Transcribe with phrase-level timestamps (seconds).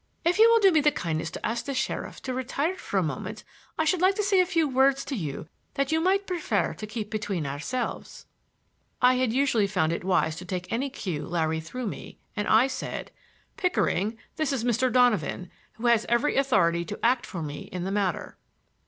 [0.25, 3.03] If you will do me the kindness to ask the sheriff to retire for a
[3.03, 3.43] moment
[3.77, 6.87] I should like to say a few words to you that you might prefer to
[6.87, 8.25] keep between ourselves."
[8.99, 12.65] I had usually found it wise to take any cue Larry threw me, and I
[12.65, 13.11] said:
[13.57, 14.91] "Pickering, this is Mr.
[14.91, 18.37] Donovan, who has every authority to act for me in the matter."